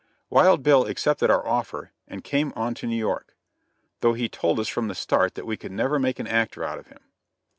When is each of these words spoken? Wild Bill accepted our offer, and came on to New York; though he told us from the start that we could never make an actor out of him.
Wild 0.31 0.63
Bill 0.63 0.87
accepted 0.87 1.29
our 1.29 1.45
offer, 1.47 1.91
and 2.07 2.23
came 2.23 2.53
on 2.55 2.73
to 2.73 2.87
New 2.87 2.95
York; 2.97 3.35
though 3.99 4.13
he 4.13 4.27
told 4.27 4.59
us 4.59 4.67
from 4.67 4.87
the 4.87 4.95
start 4.95 5.35
that 5.35 5.45
we 5.45 5.57
could 5.57 5.71
never 5.71 5.99
make 5.99 6.17
an 6.17 6.25
actor 6.25 6.63
out 6.63 6.79
of 6.79 6.87
him. 6.87 7.01